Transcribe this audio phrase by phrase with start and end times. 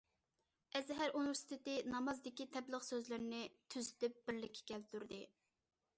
[0.77, 5.25] ئەزھەر ئۇنىۋېرسىتېتى نامازدىكى تەبلىغ سۆزلىرىنى تۈزىتىپ بىرلىككە كەلتۈردى.